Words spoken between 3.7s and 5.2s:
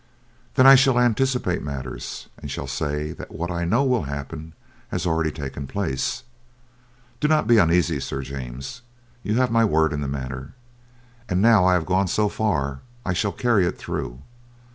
will happen has